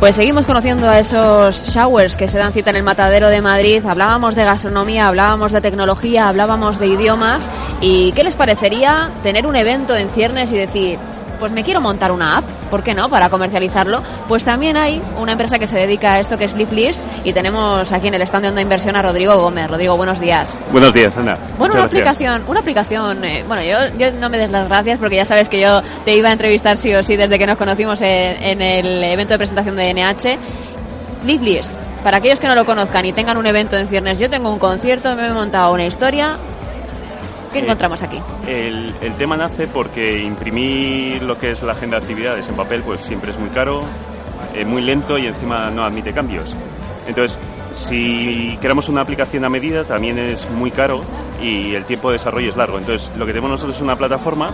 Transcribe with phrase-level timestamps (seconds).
[0.00, 3.84] Pues seguimos conociendo a esos showers que se dan cita en el Matadero de Madrid.
[3.84, 7.42] Hablábamos de gastronomía, hablábamos de tecnología, hablábamos de idiomas.
[7.80, 11.00] ¿Y qué les parecería tener un evento en ciernes y decir,
[11.38, 13.08] pues me quiero montar una app, ¿por qué no?
[13.08, 14.02] Para comercializarlo.
[14.26, 17.90] Pues también hay una empresa que se dedica a esto que es List y tenemos
[17.92, 19.68] aquí en el stand de Onda Inversión a Rodrigo Gómez.
[19.68, 20.56] Rodrigo, buenos días.
[20.72, 21.38] Buenos días, Ana.
[21.58, 25.16] Bueno, una aplicación, una aplicación, eh, bueno, yo, yo no me des las gracias porque
[25.16, 28.00] ya sabes que yo te iba a entrevistar sí o sí desde que nos conocimos
[28.02, 30.38] en, el evento de presentación de NH.
[31.24, 31.72] List.
[32.02, 34.58] Para aquellos que no lo conozcan y tengan un evento en ciernes, yo tengo un
[34.58, 36.36] concierto, me he montado una historia,
[37.52, 38.20] ¿Qué encontramos aquí?
[38.48, 43.02] El, tema nace porque imprimir lo que es la agenda de actividades en papel pues
[43.02, 43.82] siempre es muy caro,
[44.54, 46.56] eh, muy lento y encima no admite cambios.
[47.06, 47.38] Entonces,
[47.72, 51.00] si queramos una aplicación a medida también es muy caro
[51.42, 52.78] y el tiempo de desarrollo es largo.
[52.78, 54.50] Entonces, lo que tenemos nosotros es una plataforma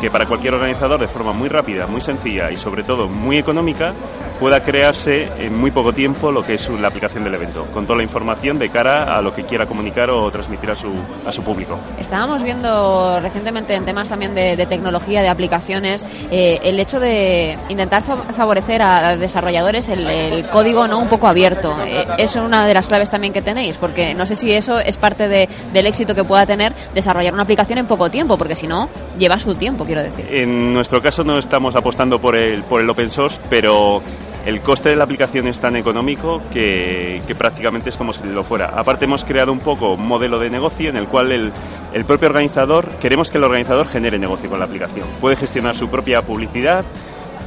[0.00, 3.92] que para cualquier organizador de forma muy rápida, muy sencilla y sobre todo muy económica
[4.40, 7.98] pueda crearse en muy poco tiempo lo que es la aplicación del evento, con toda
[7.98, 10.90] la información de cara a lo que quiera comunicar o transmitir a su,
[11.26, 11.78] a su público.
[11.98, 18.02] Estábamos viendo recientemente en temas también de, tecnología, de aplicaciones, eh, el hecho de intentar
[18.02, 21.76] favorecer a desarrolladores el, código no un poco abierto.
[21.84, 24.96] Eh, es una de las claves también que tenéis, porque no sé si eso es
[24.96, 28.88] parte del éxito que pueda tener desarrollar una aplicación en poco tiempo, porque si no,
[29.18, 33.40] lleva su tiempo En nuestro caso no estamos apostando por el, por el open source,
[33.50, 34.00] pero
[34.46, 38.44] el coste de la aplicación es tan económico que, que, prácticamente es como si lo
[38.44, 38.66] fuera.
[38.66, 41.52] Aparte hemos creado un poco un modelo de negocio en el cual el,
[41.92, 45.08] el propio organizador, queremos que el organizador genere negocio con la aplicación.
[45.20, 46.84] Puede gestionar su propia publicidad,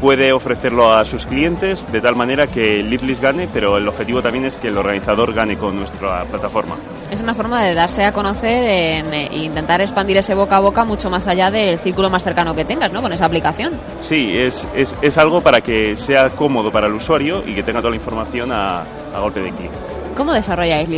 [0.04, 4.44] puede ofrecerlo a sus clientes de tal manera que Liplist gane, pero el objetivo también
[4.44, 6.76] es que el organizador gane con nuestra plataforma.
[7.10, 11.10] Es una forma de darse a conocer e intentar expandir ese boca a boca mucho
[11.10, 13.02] más allá del círculo más cercano que tengas, ¿no?
[13.02, 13.72] Con esa aplicación.
[14.02, 17.80] Sí, es, es, es algo para que sea cómodo para el usuario y que tenga
[17.80, 19.72] toda la información a, a golpe de clic.
[20.18, 20.90] ¿Cómo desarrolláis?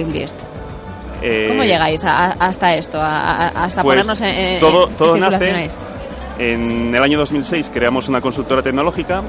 [1.21, 5.69] Eh, ¿Cómo llegáis hasta esto, hasta pues ponernos en, todo, todo nace,
[6.39, 9.21] en el año 2006 creamos una consultora tecnológica.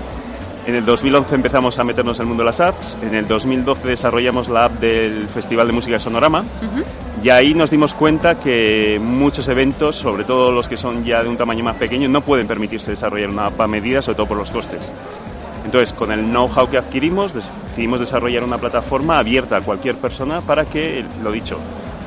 [0.66, 2.96] En el 2011 empezamos a meternos en el mundo de las apps.
[3.00, 6.42] En el 2012 desarrollamos la app del Festival de Música Sonorama.
[7.22, 11.28] Y ahí nos dimos cuenta que muchos eventos, sobre todo los que son ya de
[11.28, 14.38] un tamaño más pequeño, no pueden permitirse desarrollar una app a medida, sobre todo por
[14.38, 14.90] los costes.
[15.64, 20.64] Entonces, con el know-how que adquirimos, decidimos desarrollar una plataforma abierta a cualquier persona para
[20.64, 21.58] que, lo dicho,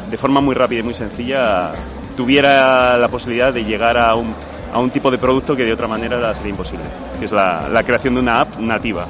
[0.10, 1.72] de forma muy rápida y muy sencilla,
[2.16, 4.34] tuviera la posibilidad de llegar a un
[4.74, 6.86] a un tipo de producto que de otra manera sería imposible,
[7.20, 9.08] que es la, la creación de una app nativa.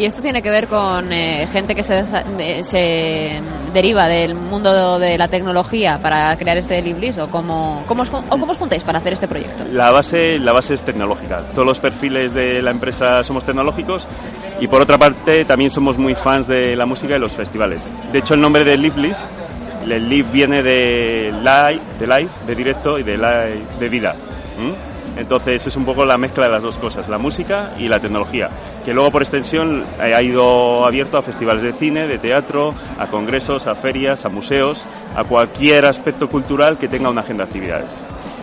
[0.00, 2.04] ¿Y esto tiene que ver con eh, gente que se,
[2.64, 3.42] se,
[3.74, 8.22] deriva del mundo de la tecnología para crear este Liblis o cómo, cómo, os, o
[8.22, 9.62] cómo os juntáis para hacer este proyecto?
[9.70, 11.44] La base, la base es tecnológica.
[11.52, 14.08] Todos los perfiles de la empresa somos tecnológicos
[14.58, 17.86] y por otra parte también somos muy fans de la música y los festivales.
[18.10, 19.18] De hecho el nombre de Livlis,
[19.92, 24.14] el live viene de live, de live, de directo y de live, de vida.
[25.16, 28.48] Entonces es un poco la mezcla de las dos cosas, la música y la tecnología,
[28.84, 33.66] que luego por extensión ha ido abierto a festivales de cine, de teatro, a congresos,
[33.66, 37.90] a ferias, a museos, a cualquier aspecto cultural que tenga una agenda de actividades.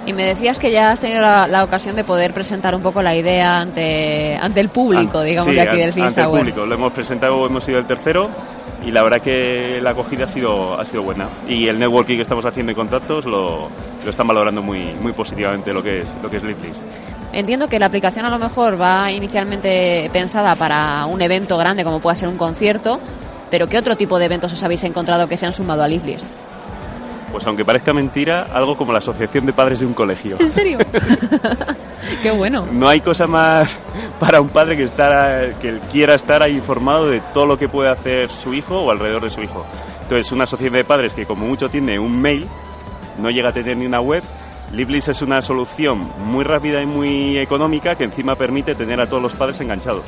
[0.05, 3.15] Y me decías que ya has tenido la, ocasión de poder presentar un poco la
[3.15, 6.65] idea ante, ante el público, digamos, de aquí del ante el público.
[6.65, 8.29] Lo hemos presentado, hemos sido el tercero
[8.85, 11.29] y la verdad que la acogida ha sido, ha sido buena.
[11.47, 13.69] Y el networking que estamos haciendo en contactos lo,
[14.03, 16.43] lo están valorando muy, muy positivamente lo que es, lo que es
[17.33, 21.99] Entiendo que la aplicación a lo mejor va inicialmente pensada para un evento grande como
[21.99, 22.99] pueda ser un concierto,
[23.51, 26.27] pero ¿qué otro tipo de eventos os habéis encontrado que se han sumado a Liplist?
[27.31, 30.37] Pues aunque parezca mentira, algo como la asociación de padres de un colegio.
[30.39, 30.77] ¿En serio?
[32.23, 32.65] Qué bueno.
[32.71, 33.77] No hay cosa más
[34.19, 34.85] para un padre que,
[35.61, 39.23] que quiera estar ahí informado de todo lo que puede hacer su hijo o alrededor
[39.23, 39.65] de su hijo.
[40.01, 42.47] Entonces, una sociedad de padres que como mucho tiene un mail,
[43.19, 44.23] no llega a tener ni una web,
[44.71, 49.23] Liblis es una solución muy rápida y muy económica que encima permite tener a todos
[49.23, 50.03] los padres enganchados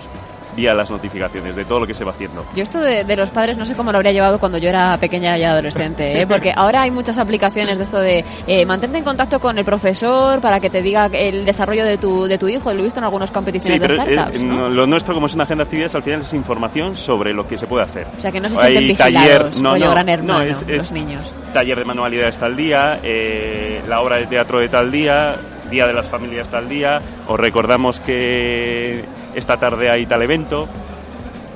[0.56, 2.46] vía las notificaciones de todo lo que se va haciendo.
[2.56, 5.38] Yo esto de, los padres no sé cómo lo habría llevado cuando yo era pequeña
[5.38, 6.28] y adolescente, ¿eh?
[6.28, 10.40] porque ahora hay muchas aplicaciones de esto de eh, mantente en contacto con el profesor
[10.42, 13.06] para que te diga el desarrollo de tu, de tu hijo, lo he visto en
[13.06, 14.44] algunas competiciones de startups.
[14.44, 17.58] Lo nuestro, como es una agenda de actividades, al final es información sobre lo que
[17.58, 18.08] se puede hacer.
[18.18, 21.34] O sea, que no se sienten vigilados, no, no, gran hermano, es, los niños.
[21.54, 25.36] Taller de manualidades tal día, eh, la obra de teatro de tal día,
[25.70, 29.04] Día de las Familias tal día, os recordamos que
[29.36, 30.68] esta tarde hay tal evento,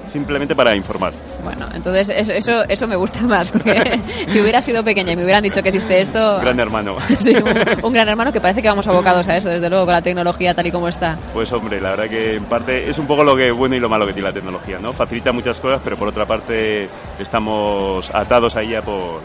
[0.07, 1.13] simplemente para informar.
[1.43, 5.41] Bueno, entonces eso, eso, me gusta más, porque si hubiera sido pequeña y me hubieran
[5.41, 6.39] dicho que existe esto...
[6.39, 6.95] Gran hermano.
[7.17, 7.35] Sí,
[7.83, 10.53] un, gran hermano que parece que vamos abocados a eso, desde luego, con la tecnología
[10.53, 11.17] tal y como está.
[11.33, 13.89] Pues hombre, la verdad que en parte es un poco lo que bueno y lo
[13.89, 14.93] malo que tiene la tecnología, ¿no?
[14.93, 16.87] Facilita muchas cosas, pero por otra parte
[17.19, 19.21] estamos atados a ella por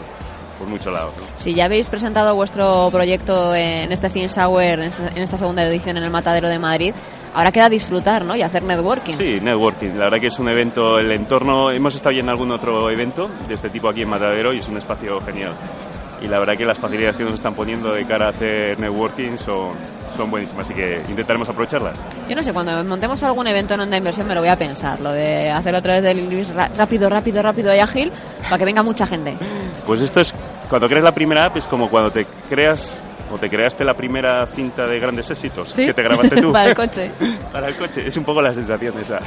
[0.59, 1.13] por muchos lados.
[1.39, 6.03] Si ya habéis presentado vuestro proyecto en este Theme Hour, en esta segunda edición en
[6.03, 6.93] el Matadero de Madrid,
[7.33, 8.35] ahora queda disfrutar ¿no?
[8.35, 9.15] y hacer networking.
[9.15, 9.91] Sí, networking.
[9.93, 13.29] La verdad que es un evento, el entorno, hemos estado ya en algún otro evento
[13.47, 15.53] de este tipo aquí en Matadero y es un espacio genial.
[16.21, 19.37] Y la verdad que las facilidades que nos están poniendo de cara a hacer networking
[19.37, 19.69] son,
[20.17, 21.97] son buenísimas, así que intentaremos aprovecharlas.
[22.27, 24.99] Yo no sé, cuando montemos algún evento en onda inversión me lo voy a pensar,
[24.99, 28.11] lo de hacerlo a través del Luis rápido, rápido, rápido y ágil,
[28.43, 29.37] para que venga mucha gente.
[29.85, 30.33] Pues esto es,
[30.69, 33.01] cuando creas la primera app, es como cuando te creas
[33.31, 36.51] o te creaste la primera cinta de grandes éxitos que te grabaste tú.
[36.53, 37.11] Para el coche.
[37.51, 39.19] Para el coche, es un poco la sensación esa.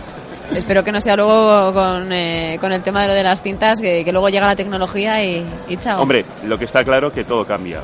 [0.55, 3.81] Espero que no sea luego con, eh, con el tema de lo de las cintas,
[3.81, 6.03] que, luego llega la tecnología y, y, chao.
[6.03, 7.83] Hombre, lo que está claro que todo cambia.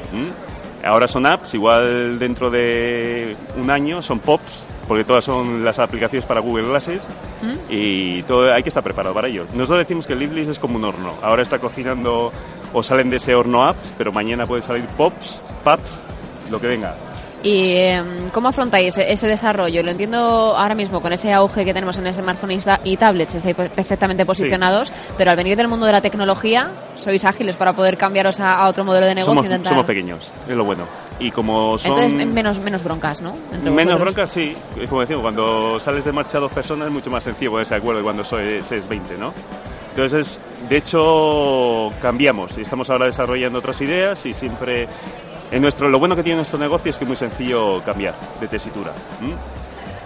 [0.84, 6.24] Ahora son apps, igual dentro de un año son pops, porque todas son las aplicaciones
[6.24, 7.06] para Google Glasses
[7.42, 7.54] ¿Mm?
[7.68, 9.44] y todo hay que estar preparado para ello.
[9.54, 11.14] Nosotros decimos que Liblis es como un horno.
[11.22, 12.32] Ahora está cocinando
[12.72, 16.00] o salen de ese horno apps, pero mañana pueden salir pops, paps,
[16.50, 16.94] lo que venga.
[17.42, 19.82] ¿Y em, cómo afrontáis ese desarrollo?
[19.82, 24.26] Lo entiendo ahora mismo con ese auge que tenemos en smartphones y tablets, estáis perfectamente
[24.26, 28.68] posicionados, pero al venir del mundo de la tecnología, sois ágiles para poder cambiaros a,
[28.68, 29.50] otro modelo de negocio.
[29.50, 30.84] Somos, somos pequeños, es lo bueno.
[31.20, 31.92] Y como son...
[31.92, 33.34] Entonces, menos, menos broncas, ¿no?
[33.62, 34.54] menos broncas, sí.
[34.88, 38.02] Como decimos, cuando sales de marcha dos personas es mucho más sencillo ponerse de acuerdo
[38.02, 39.32] cuando sois, es 20, ¿no?
[39.90, 44.86] Entonces, de hecho, cambiamos y estamos ahora desarrollando otras ideas y siempre
[45.50, 48.48] en nuestro, lo bueno que tiene nuestro negocio es que es muy sencillo cambiar de
[48.48, 48.92] tesitura.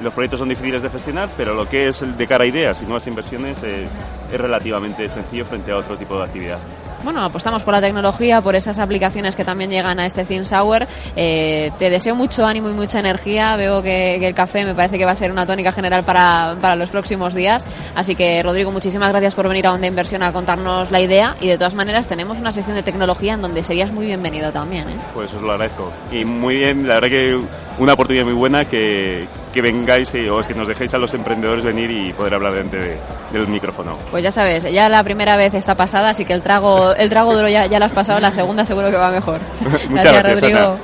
[0.00, 2.84] Los proyectos son difíciles de gestionar, pero lo que es de cara a ideas y
[2.84, 3.88] nuevas inversiones es,
[4.32, 6.58] es relativamente sencillo frente a otro tipo de actividad.
[7.04, 10.86] Bueno, apostamos por la tecnología, por esas aplicaciones que también llegan a este Thin Sour.
[11.16, 13.56] Eh, te deseo mucho ánimo y mucha energía.
[13.56, 16.76] Veo que, el café me parece que va a ser una tónica general para, para,
[16.76, 17.66] los próximos días.
[17.96, 21.34] Así que, Rodrigo, muchísimas gracias por venir a Onda Inversión a contarnos la idea.
[21.40, 24.88] Y de todas maneras, tenemos una sección de tecnología en donde serías muy bienvenido también.
[24.88, 24.96] ¿eh?
[25.12, 25.92] Pues os lo agradezco.
[26.12, 27.40] Y muy bien, la verdad que
[27.78, 31.64] una oportunidad muy buena que, que vengáis y, o que nos dejéis a los emprendedores
[31.64, 32.98] venir y poder hablar delante
[33.32, 33.92] del micrófono.
[34.10, 37.34] Pues ya sabes, ya la primera vez está pasada, así que el trago, el trago
[37.34, 39.40] duro ya, ya lo has pasado, la segunda seguro que va mejor.
[39.88, 40.78] Muchas gracias, Rodrigo.